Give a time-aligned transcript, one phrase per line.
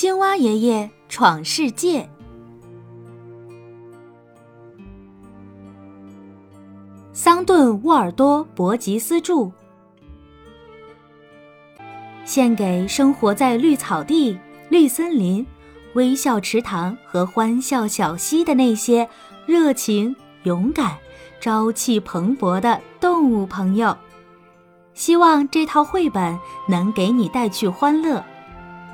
[0.00, 2.08] 青蛙爷爷闯世界，
[7.12, 9.50] 桑顿·沃尔多·伯吉斯著，
[12.24, 14.38] 献给生活在绿草地、
[14.70, 15.46] 绿森林、
[15.92, 19.06] 微笑池塘和欢笑小溪的那些
[19.44, 20.96] 热情、勇敢、
[21.42, 23.94] 朝气蓬勃的动物朋友。
[24.94, 28.24] 希望这套绘本能给你带去欢乐。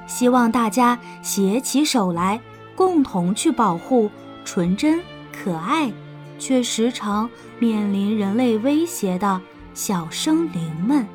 [0.06, 2.40] 希望大家携起手来，
[2.74, 4.10] 共同去保护
[4.44, 5.00] 纯真、
[5.32, 5.92] 可爱，
[6.38, 9.40] 却时常面临人类威胁的
[9.74, 11.06] 小生灵们。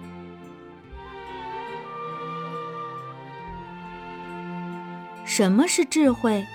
[5.24, 6.46] 什么是智慧？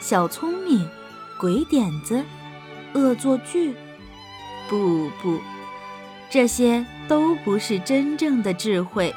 [0.00, 0.88] 小聪明、
[1.38, 2.24] 鬼点子、
[2.94, 3.74] 恶作剧？
[4.68, 5.38] 不不，
[6.30, 9.14] 这些都不是真正的智慧。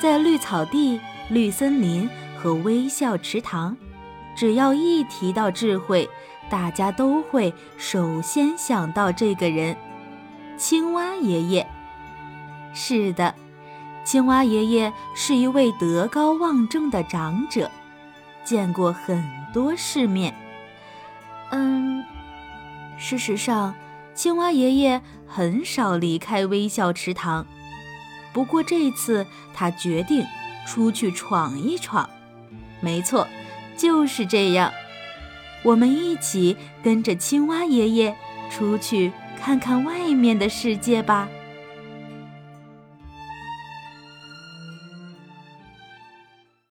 [0.00, 1.00] 在绿草地。
[1.32, 3.74] 绿森林和微笑池塘，
[4.36, 6.06] 只要一提到智慧，
[6.50, 9.74] 大家都会首先想到这个人——
[10.58, 11.66] 青蛙爷爷。
[12.74, 13.34] 是的，
[14.04, 17.70] 青蛙爷爷是一位德高望重的长者，
[18.44, 20.34] 见过很多世面。
[21.50, 22.04] 嗯，
[22.98, 23.74] 事实上，
[24.12, 27.46] 青蛙爷爷很少离开微笑池塘。
[28.34, 30.22] 不过这次，他决定。
[30.66, 32.08] 出去闯一闯，
[32.80, 33.26] 没错，
[33.76, 34.72] 就是这样。
[35.62, 38.16] 我们一起跟着青蛙爷爷
[38.50, 41.28] 出去看看外面的世界吧。